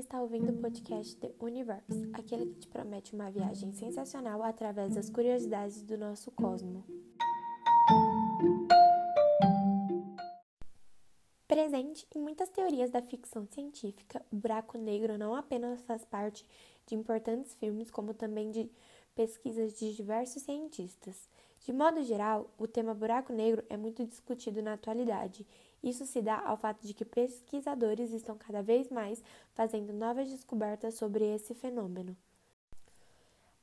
está 0.00 0.20
ouvindo 0.20 0.50
o 0.50 0.56
podcast 0.56 1.14
The 1.16 1.32
Universe, 1.38 2.10
aquele 2.14 2.46
que 2.46 2.60
te 2.60 2.68
promete 2.68 3.14
uma 3.14 3.30
viagem 3.30 3.72
sensacional 3.74 4.42
através 4.42 4.94
das 4.94 5.10
curiosidades 5.10 5.82
do 5.82 5.98
nosso 5.98 6.30
cosmo. 6.30 6.84
Presente 11.46 12.06
em 12.14 12.18
muitas 12.18 12.48
teorias 12.48 12.90
da 12.90 13.02
ficção 13.02 13.46
científica, 13.46 14.24
o 14.32 14.36
buraco 14.36 14.78
negro 14.78 15.18
não 15.18 15.34
apenas 15.34 15.82
faz 15.82 16.04
parte 16.04 16.46
de 16.86 16.94
importantes 16.94 17.54
filmes, 17.54 17.90
como 17.90 18.14
também 18.14 18.50
de 18.50 18.70
pesquisas 19.14 19.78
de 19.78 19.94
diversos 19.94 20.42
cientistas. 20.42 21.28
De 21.60 21.74
modo 21.74 22.02
geral, 22.02 22.50
o 22.56 22.66
tema 22.66 22.94
buraco 22.94 23.34
negro 23.34 23.62
é 23.68 23.76
muito 23.76 24.06
discutido 24.06 24.62
na 24.62 24.72
atualidade. 24.72 25.46
Isso 25.82 26.04
se 26.06 26.20
dá 26.20 26.40
ao 26.44 26.56
fato 26.56 26.86
de 26.86 26.92
que 26.92 27.04
pesquisadores 27.04 28.12
estão 28.12 28.36
cada 28.36 28.62
vez 28.62 28.88
mais 28.90 29.22
fazendo 29.54 29.92
novas 29.92 30.28
descobertas 30.28 30.94
sobre 30.94 31.24
esse 31.24 31.54
fenômeno. 31.54 32.16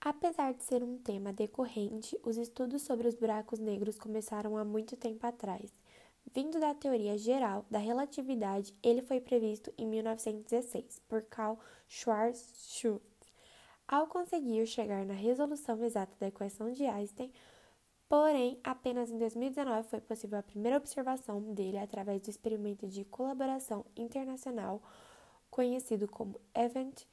Apesar 0.00 0.52
de 0.52 0.64
ser 0.64 0.82
um 0.82 0.98
tema 0.98 1.32
decorrente, 1.32 2.18
os 2.24 2.36
estudos 2.36 2.82
sobre 2.82 3.06
os 3.06 3.14
buracos 3.14 3.60
negros 3.60 3.98
começaram 3.98 4.56
há 4.56 4.64
muito 4.64 4.96
tempo 4.96 5.24
atrás. 5.24 5.72
Vindo 6.34 6.58
da 6.58 6.74
teoria 6.74 7.16
geral 7.16 7.64
da 7.70 7.78
relatividade, 7.78 8.74
ele 8.82 9.02
foi 9.02 9.20
previsto 9.20 9.72
em 9.78 9.86
1916 9.86 11.00
por 11.08 11.22
Karl 11.22 11.56
Schwarzschild. 11.88 13.00
Ao 13.86 14.06
conseguir 14.06 14.66
chegar 14.66 15.04
na 15.04 15.14
resolução 15.14 15.82
exata 15.84 16.16
da 16.18 16.28
equação 16.28 16.72
de 16.72 16.84
Einstein, 16.84 17.30
porém, 18.12 18.60
apenas 18.62 19.10
em 19.10 19.16
2019 19.16 19.88
foi 19.88 19.98
possível 19.98 20.38
a 20.38 20.42
primeira 20.42 20.76
observação 20.76 21.40
dele 21.54 21.78
através 21.78 22.20
do 22.20 22.28
experimento 22.28 22.86
de 22.86 23.06
colaboração 23.06 23.86
internacional 23.96 24.82
conhecido 25.50 26.06
como 26.06 26.38
Event 26.54 27.04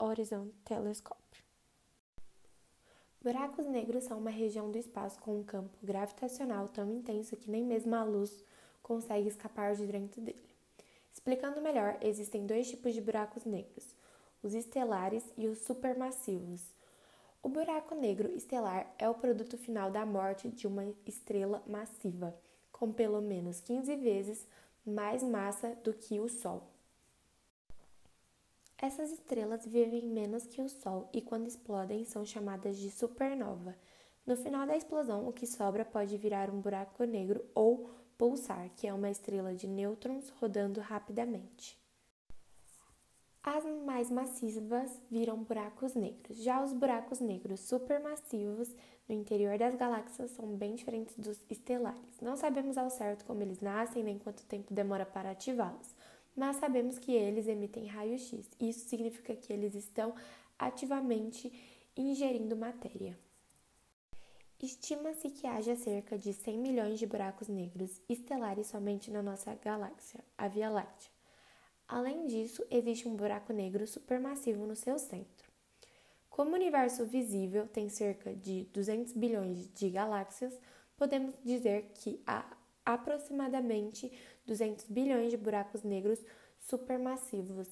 Horizon 0.00 0.48
Telescope. 0.64 1.44
Buracos 3.22 3.66
negros 3.66 4.02
são 4.02 4.18
uma 4.18 4.30
região 4.30 4.68
do 4.68 4.76
espaço 4.76 5.20
com 5.20 5.38
um 5.38 5.44
campo 5.44 5.78
gravitacional 5.80 6.66
tão 6.66 6.90
intenso 6.90 7.36
que 7.36 7.48
nem 7.48 7.64
mesmo 7.64 7.94
a 7.94 8.02
luz 8.02 8.42
consegue 8.82 9.28
escapar 9.28 9.76
de 9.76 9.86
dentro 9.86 10.20
dele. 10.20 10.42
Explicando 11.12 11.62
melhor, 11.62 11.96
existem 12.00 12.44
dois 12.44 12.68
tipos 12.68 12.92
de 12.94 13.00
buracos 13.00 13.44
negros: 13.44 13.94
os 14.42 14.54
estelares 14.54 15.22
e 15.36 15.46
os 15.46 15.58
supermassivos. 15.58 16.77
O 17.40 17.48
buraco 17.48 17.94
negro 17.94 18.34
estelar 18.34 18.92
é 18.98 19.08
o 19.08 19.14
produto 19.14 19.56
final 19.56 19.90
da 19.90 20.04
morte 20.04 20.48
de 20.48 20.66
uma 20.66 20.84
estrela 21.06 21.62
massiva, 21.66 22.34
com 22.72 22.92
pelo 22.92 23.20
menos 23.20 23.60
15 23.60 23.94
vezes 23.96 24.46
mais 24.84 25.22
massa 25.22 25.74
do 25.84 25.94
que 25.94 26.18
o 26.18 26.28
Sol. 26.28 26.62
Essas 28.76 29.10
estrelas 29.10 29.66
vivem 29.66 30.06
menos 30.06 30.46
que 30.46 30.60
o 30.60 30.68
Sol 30.68 31.08
e, 31.12 31.20
quando 31.20 31.46
explodem, 31.46 32.04
são 32.04 32.24
chamadas 32.24 32.76
de 32.76 32.90
supernova. 32.90 33.76
No 34.26 34.36
final 34.36 34.66
da 34.66 34.76
explosão, 34.76 35.26
o 35.26 35.32
que 35.32 35.46
sobra 35.46 35.84
pode 35.84 36.16
virar 36.16 36.50
um 36.50 36.60
buraco 36.60 37.04
negro 37.04 37.44
ou 37.54 37.90
pulsar, 38.16 38.68
que 38.76 38.86
é 38.86 38.92
uma 38.92 39.10
estrela 39.10 39.54
de 39.54 39.66
nêutrons 39.66 40.28
rodando 40.40 40.80
rapidamente. 40.80 41.78
As 43.42 43.64
mais 43.84 44.10
massivas 44.10 45.00
viram 45.10 45.42
buracos 45.42 45.94
negros. 45.94 46.42
Já 46.42 46.62
os 46.62 46.72
buracos 46.72 47.20
negros 47.20 47.60
supermassivos 47.60 48.74
no 49.08 49.14
interior 49.14 49.56
das 49.56 49.74
galáxias 49.76 50.32
são 50.32 50.56
bem 50.56 50.74
diferentes 50.74 51.16
dos 51.16 51.38
estelares. 51.48 52.20
Não 52.20 52.36
sabemos 52.36 52.76
ao 52.76 52.90
certo 52.90 53.24
como 53.24 53.42
eles 53.42 53.60
nascem 53.60 54.02
nem 54.02 54.18
quanto 54.18 54.44
tempo 54.44 54.74
demora 54.74 55.06
para 55.06 55.30
ativá-los, 55.30 55.94
mas 56.36 56.56
sabemos 56.56 56.98
que 56.98 57.12
eles 57.12 57.46
emitem 57.46 57.86
raio-x. 57.86 58.50
Isso 58.60 58.88
significa 58.88 59.34
que 59.34 59.52
eles 59.52 59.74
estão 59.74 60.14
ativamente 60.58 61.52
ingerindo 61.96 62.56
matéria. 62.56 63.18
Estima-se 64.60 65.30
que 65.30 65.46
haja 65.46 65.76
cerca 65.76 66.18
de 66.18 66.32
100 66.32 66.58
milhões 66.58 66.98
de 66.98 67.06
buracos 67.06 67.46
negros 67.46 68.02
estelares 68.08 68.66
somente 68.66 69.08
na 69.08 69.22
nossa 69.22 69.54
galáxia, 69.54 70.24
a 70.36 70.48
Via 70.48 70.68
Láctea. 70.68 71.17
Além 71.88 72.26
disso, 72.26 72.62
existe 72.70 73.08
um 73.08 73.16
buraco 73.16 73.50
negro 73.50 73.86
supermassivo 73.86 74.66
no 74.66 74.76
seu 74.76 74.98
centro. 74.98 75.48
Como 76.28 76.50
o 76.50 76.54
universo 76.54 77.06
visível 77.06 77.66
tem 77.66 77.88
cerca 77.88 78.34
de 78.34 78.64
200 78.74 79.14
bilhões 79.14 79.72
de 79.72 79.88
galáxias, 79.88 80.52
podemos 80.98 81.34
dizer 81.42 81.90
que 81.94 82.20
há 82.26 82.44
aproximadamente 82.84 84.12
200 84.46 84.84
bilhões 84.84 85.30
de 85.30 85.38
buracos 85.38 85.82
negros 85.82 86.22
supermassivos, 86.60 87.68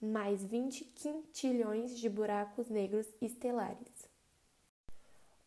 mais 0.00 0.42
20 0.44 0.84
quintilhões 0.84 1.98
de 1.98 2.08
buracos 2.08 2.68
negros 2.68 3.06
estelares. 3.20 4.08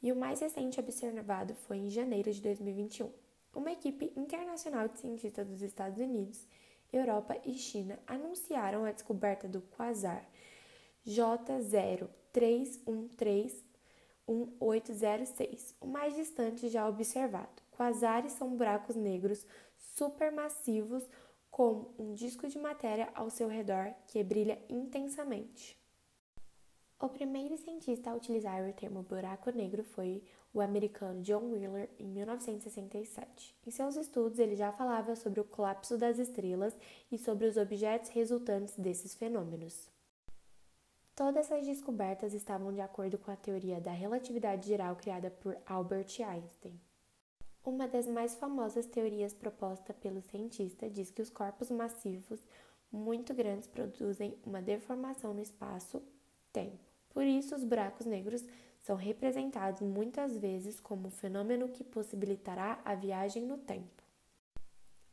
E 0.00 0.12
o 0.12 0.16
mais 0.16 0.38
recente 0.40 0.78
observado 0.78 1.54
foi 1.54 1.78
em 1.78 1.90
janeiro 1.90 2.32
de 2.32 2.40
2021. 2.40 3.10
Uma 3.54 3.72
equipe 3.72 4.12
internacional 4.16 4.86
de 4.88 5.00
cientistas 5.00 5.48
dos 5.48 5.62
Estados 5.62 5.98
Unidos, 5.98 6.46
Europa 6.92 7.36
e 7.44 7.54
China 7.54 7.98
anunciaram 8.06 8.84
a 8.84 8.92
descoberta 8.92 9.48
do 9.48 9.60
quasar 9.60 10.24
J0313 11.06 13.67
1806, 14.32 15.74
o 15.80 15.86
mais 15.86 16.14
distante 16.14 16.68
já 16.68 16.88
observado. 16.88 17.62
Quasares 17.70 18.32
são 18.32 18.56
buracos 18.56 18.96
negros 18.96 19.46
supermassivos 19.76 21.08
com 21.50 21.94
um 21.98 22.14
disco 22.14 22.46
de 22.48 22.58
matéria 22.58 23.08
ao 23.14 23.30
seu 23.30 23.48
redor 23.48 23.94
que 24.06 24.22
brilha 24.22 24.58
intensamente. 24.68 25.78
O 27.00 27.08
primeiro 27.08 27.56
cientista 27.56 28.10
a 28.10 28.14
utilizar 28.14 28.68
o 28.68 28.72
termo 28.72 29.04
buraco 29.04 29.50
negro 29.50 29.84
foi 29.84 30.22
o 30.52 30.60
americano 30.60 31.22
John 31.22 31.52
Wheeler 31.52 31.88
em 31.96 32.08
1967. 32.08 33.54
Em 33.64 33.70
seus 33.70 33.96
estudos, 33.96 34.40
ele 34.40 34.56
já 34.56 34.72
falava 34.72 35.14
sobre 35.14 35.40
o 35.40 35.44
colapso 35.44 35.96
das 35.96 36.18
estrelas 36.18 36.76
e 37.10 37.16
sobre 37.16 37.46
os 37.46 37.56
objetos 37.56 38.10
resultantes 38.10 38.76
desses 38.76 39.14
fenômenos. 39.14 39.88
Todas 41.18 41.50
essas 41.50 41.66
descobertas 41.66 42.32
estavam 42.32 42.72
de 42.72 42.80
acordo 42.80 43.18
com 43.18 43.28
a 43.32 43.34
teoria 43.34 43.80
da 43.80 43.90
relatividade 43.90 44.68
geral 44.68 44.94
criada 44.94 45.28
por 45.28 45.58
Albert 45.66 46.22
Einstein. 46.24 46.80
Uma 47.64 47.88
das 47.88 48.06
mais 48.06 48.36
famosas 48.36 48.86
teorias 48.86 49.34
proposta 49.34 49.92
pelo 49.92 50.22
cientista 50.22 50.88
diz 50.88 51.10
que 51.10 51.20
os 51.20 51.28
corpos 51.28 51.72
massivos 51.72 52.38
muito 52.92 53.34
grandes 53.34 53.66
produzem 53.66 54.38
uma 54.46 54.62
deformação 54.62 55.34
no 55.34 55.42
espaço-tempo. 55.42 56.78
Por 57.10 57.24
isso, 57.24 57.56
os 57.56 57.64
buracos 57.64 58.06
negros 58.06 58.44
são 58.78 58.94
representados 58.94 59.80
muitas 59.80 60.38
vezes 60.38 60.78
como 60.78 61.08
um 61.08 61.10
fenômeno 61.10 61.68
que 61.68 61.82
possibilitará 61.82 62.80
a 62.84 62.94
viagem 62.94 63.44
no 63.44 63.58
tempo. 63.58 64.07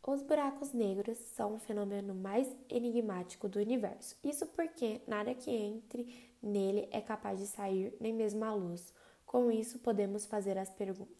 Os 0.08 0.22
buracos 0.22 0.72
negros 0.72 1.18
são 1.18 1.56
o 1.56 1.60
fenômeno 1.60 2.14
mais 2.14 2.48
enigmático 2.70 3.50
do 3.50 3.58
universo. 3.58 4.16
Isso 4.24 4.46
porque 4.46 5.02
nada 5.08 5.34
que 5.34 5.50
entre 5.50 6.32
nele 6.40 6.88
é 6.92 7.02
capaz 7.02 7.40
de 7.40 7.48
sair, 7.48 7.98
nem 8.00 8.14
mesmo 8.14 8.46
a 8.46 8.54
luz. 8.54 8.94
Com 9.26 9.50
isso, 9.50 9.80
podemos 9.80 10.24
fazer 10.24 10.60
as 10.60 10.70
perguntas. 10.70 11.16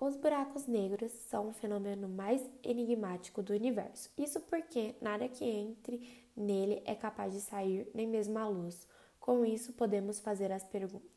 Os 0.00 0.16
buracos 0.16 0.68
negros 0.68 1.10
são 1.10 1.48
o 1.48 1.52
fenômeno 1.52 2.08
mais 2.08 2.48
enigmático 2.62 3.42
do 3.42 3.52
universo. 3.52 4.12
Isso 4.16 4.40
porque 4.42 4.94
nada 5.00 5.28
que 5.28 5.44
entre 5.44 6.24
nele 6.36 6.80
é 6.84 6.94
capaz 6.94 7.32
de 7.32 7.40
sair, 7.40 7.90
nem 7.92 8.06
mesmo 8.06 8.38
a 8.38 8.46
luz. 8.46 8.86
Com 9.18 9.44
isso, 9.44 9.72
podemos 9.72 10.20
fazer 10.20 10.52
as 10.52 10.62
perguntas. 10.62 11.10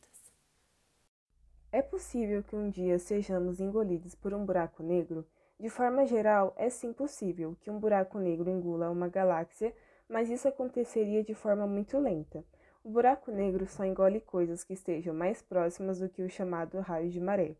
É 1.70 1.82
possível 1.82 2.42
que 2.42 2.56
um 2.56 2.68
dia 2.68 2.98
sejamos 2.98 3.60
engolidos 3.60 4.16
por 4.16 4.34
um 4.34 4.44
buraco 4.44 4.82
negro? 4.82 5.24
De 5.60 5.68
forma 5.68 6.06
geral, 6.06 6.54
é 6.56 6.70
sim 6.70 6.92
possível 6.92 7.56
que 7.60 7.68
um 7.68 7.80
buraco 7.80 8.18
negro 8.18 8.48
engula 8.48 8.90
uma 8.90 9.08
galáxia, 9.08 9.74
mas 10.08 10.30
isso 10.30 10.46
aconteceria 10.46 11.24
de 11.24 11.34
forma 11.34 11.66
muito 11.66 11.98
lenta. 11.98 12.44
O 12.84 12.90
buraco 12.90 13.32
negro 13.32 13.66
só 13.66 13.84
engole 13.84 14.20
coisas 14.20 14.62
que 14.62 14.72
estejam 14.72 15.12
mais 15.12 15.42
próximas 15.42 15.98
do 15.98 16.08
que 16.08 16.22
o 16.22 16.30
chamado 16.30 16.78
raio 16.78 17.10
de 17.10 17.20
maré, 17.20 17.56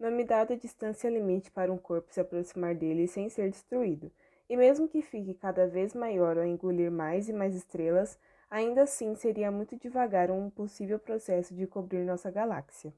nome 0.00 0.24
dado 0.24 0.54
a 0.54 0.56
distância 0.56 1.10
limite 1.10 1.50
para 1.50 1.70
um 1.70 1.76
corpo 1.76 2.10
se 2.10 2.20
aproximar 2.20 2.74
dele 2.74 3.06
sem 3.06 3.28
ser 3.28 3.50
destruído. 3.50 4.10
E 4.48 4.56
mesmo 4.56 4.88
que 4.88 5.02
fique 5.02 5.34
cada 5.34 5.66
vez 5.66 5.94
maior 5.94 6.38
ao 6.38 6.46
engolir 6.46 6.90
mais 6.90 7.28
e 7.28 7.34
mais 7.34 7.54
estrelas, 7.54 8.18
ainda 8.50 8.84
assim 8.84 9.14
seria 9.14 9.50
muito 9.50 9.76
devagar 9.76 10.30
um 10.30 10.48
possível 10.48 10.98
processo 10.98 11.54
de 11.54 11.66
cobrir 11.66 12.04
nossa 12.04 12.30
galáxia. 12.30 12.94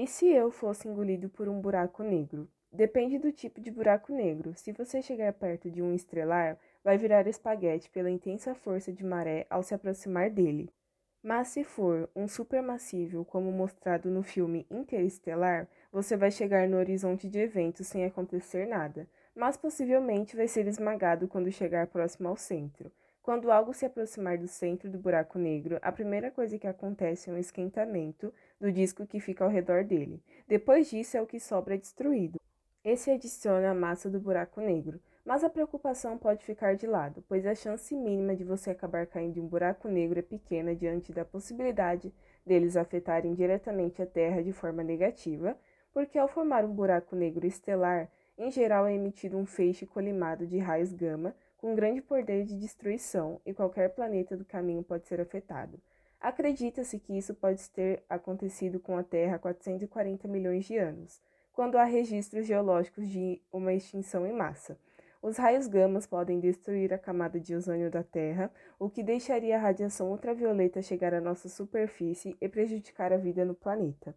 E 0.00 0.06
se 0.06 0.28
eu 0.28 0.48
fosse 0.48 0.86
engolido 0.86 1.28
por 1.28 1.48
um 1.48 1.60
buraco 1.60 2.04
negro? 2.04 2.48
Depende 2.70 3.18
do 3.18 3.32
tipo 3.32 3.60
de 3.60 3.68
buraco 3.68 4.12
negro. 4.12 4.54
Se 4.54 4.70
você 4.70 5.02
chegar 5.02 5.32
perto 5.32 5.68
de 5.68 5.82
um 5.82 5.92
estrelar, 5.92 6.56
vai 6.84 6.96
virar 6.96 7.26
espaguete 7.26 7.90
pela 7.90 8.08
intensa 8.08 8.54
força 8.54 8.92
de 8.92 9.04
maré 9.04 9.44
ao 9.50 9.60
se 9.60 9.74
aproximar 9.74 10.30
dele. 10.30 10.72
Mas 11.20 11.48
se 11.48 11.64
for 11.64 12.08
um 12.14 12.28
supermassivo, 12.28 13.24
como 13.24 13.50
mostrado 13.50 14.08
no 14.08 14.22
filme 14.22 14.68
Interestelar, 14.70 15.66
você 15.90 16.16
vai 16.16 16.30
chegar 16.30 16.68
no 16.68 16.76
horizonte 16.76 17.28
de 17.28 17.40
eventos 17.40 17.88
sem 17.88 18.04
acontecer 18.04 18.68
nada, 18.68 19.04
mas 19.34 19.56
possivelmente 19.56 20.36
vai 20.36 20.46
ser 20.46 20.68
esmagado 20.68 21.26
quando 21.26 21.50
chegar 21.50 21.88
próximo 21.88 22.28
ao 22.28 22.36
centro. 22.36 22.92
Quando 23.28 23.52
algo 23.52 23.74
se 23.74 23.84
aproximar 23.84 24.38
do 24.38 24.48
centro 24.48 24.88
do 24.88 24.98
buraco 24.98 25.38
negro, 25.38 25.78
a 25.82 25.92
primeira 25.92 26.30
coisa 26.30 26.58
que 26.58 26.66
acontece 26.66 27.28
é 27.28 27.32
um 27.34 27.36
esquentamento 27.36 28.32
do 28.58 28.72
disco 28.72 29.06
que 29.06 29.20
fica 29.20 29.44
ao 29.44 29.50
redor 29.50 29.84
dele. 29.84 30.22
Depois 30.46 30.88
disso 30.88 31.14
é 31.14 31.20
o 31.20 31.26
que 31.26 31.38
sobra 31.38 31.76
destruído. 31.76 32.40
Esse 32.82 33.10
adiciona 33.10 33.70
a 33.70 33.74
massa 33.74 34.08
do 34.08 34.18
buraco 34.18 34.62
negro, 34.62 34.98
mas 35.26 35.44
a 35.44 35.50
preocupação 35.50 36.16
pode 36.16 36.42
ficar 36.42 36.74
de 36.74 36.86
lado, 36.86 37.22
pois 37.28 37.44
a 37.44 37.54
chance 37.54 37.94
mínima 37.94 38.34
de 38.34 38.44
você 38.44 38.70
acabar 38.70 39.06
caindo 39.06 39.36
em 39.36 39.42
um 39.42 39.46
buraco 39.46 39.88
negro 39.88 40.18
é 40.18 40.22
pequena 40.22 40.74
diante 40.74 41.12
da 41.12 41.22
possibilidade 41.22 42.10
deles 42.46 42.78
afetarem 42.78 43.34
diretamente 43.34 44.00
a 44.00 44.06
Terra 44.06 44.42
de 44.42 44.54
forma 44.54 44.82
negativa, 44.82 45.54
porque 45.92 46.18
ao 46.18 46.28
formar 46.28 46.64
um 46.64 46.72
buraco 46.72 47.14
negro 47.14 47.46
estelar, 47.46 48.10
em 48.38 48.50
geral 48.50 48.86
é 48.86 48.94
emitido 48.94 49.36
um 49.36 49.44
feixe 49.44 49.84
colimado 49.84 50.46
de 50.46 50.56
raios 50.56 50.94
gama 50.94 51.34
com 51.58 51.74
grande 51.74 52.00
poder 52.00 52.44
de 52.44 52.58
destruição 52.58 53.40
e 53.44 53.52
qualquer 53.52 53.90
planeta 53.90 54.36
do 54.36 54.44
caminho 54.44 54.82
pode 54.82 55.06
ser 55.06 55.20
afetado. 55.20 55.78
Acredita-se 56.20 56.98
que 56.98 57.16
isso 57.16 57.34
pode 57.34 57.68
ter 57.70 58.02
acontecido 58.08 58.80
com 58.80 58.96
a 58.96 59.02
Terra 59.02 59.36
há 59.36 59.38
440 59.38 60.26
milhões 60.26 60.64
de 60.64 60.76
anos, 60.76 61.20
quando 61.52 61.76
há 61.76 61.84
registros 61.84 62.46
geológicos 62.46 63.08
de 63.08 63.42
uma 63.52 63.72
extinção 63.72 64.26
em 64.26 64.32
massa. 64.32 64.78
Os 65.20 65.36
raios 65.36 65.66
gamas 65.66 66.06
podem 66.06 66.38
destruir 66.38 66.94
a 66.94 66.98
camada 66.98 67.40
de 67.40 67.54
ozônio 67.54 67.90
da 67.90 68.04
Terra, 68.04 68.52
o 68.78 68.88
que 68.88 69.02
deixaria 69.02 69.56
a 69.56 69.60
radiação 69.60 70.10
ultravioleta 70.12 70.80
chegar 70.80 71.12
à 71.12 71.20
nossa 71.20 71.48
superfície 71.48 72.36
e 72.40 72.48
prejudicar 72.48 73.12
a 73.12 73.16
vida 73.16 73.44
no 73.44 73.54
planeta. 73.54 74.14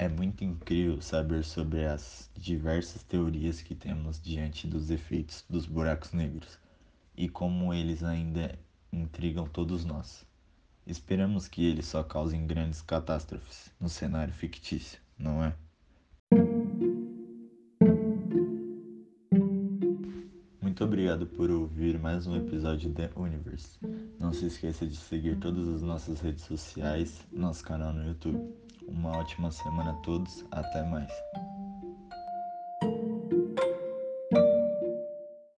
É 0.00 0.08
muito 0.08 0.44
incrível 0.44 1.02
saber 1.02 1.42
sobre 1.42 1.84
as 1.84 2.30
diversas 2.36 3.02
teorias 3.02 3.60
que 3.60 3.74
temos 3.74 4.22
diante 4.22 4.64
dos 4.64 4.90
efeitos 4.90 5.44
dos 5.50 5.66
buracos 5.66 6.12
negros 6.12 6.56
e 7.16 7.28
como 7.28 7.74
eles 7.74 8.04
ainda 8.04 8.56
intrigam 8.92 9.48
todos 9.48 9.84
nós. 9.84 10.24
Esperamos 10.86 11.48
que 11.48 11.66
eles 11.66 11.86
só 11.86 12.04
causem 12.04 12.46
grandes 12.46 12.80
catástrofes 12.80 13.72
no 13.80 13.88
cenário 13.88 14.32
fictício, 14.32 15.00
não 15.18 15.42
é? 15.42 15.52
Muito 20.62 20.84
obrigado 20.84 21.26
por 21.26 21.50
ouvir 21.50 21.98
mais 21.98 22.24
um 22.24 22.36
episódio 22.36 22.94
The 22.94 23.10
Universe. 23.16 23.76
Não 24.16 24.32
se 24.32 24.46
esqueça 24.46 24.86
de 24.86 24.94
seguir 24.94 25.40
todas 25.40 25.66
as 25.66 25.82
nossas 25.82 26.20
redes 26.20 26.44
sociais, 26.44 27.26
nosso 27.32 27.64
canal 27.64 27.92
no 27.92 28.06
YouTube. 28.06 28.67
Uma 28.88 29.18
ótima 29.18 29.50
semana 29.50 29.90
a 29.90 29.94
todos, 30.02 30.44
até 30.50 30.82
mais. 30.82 31.12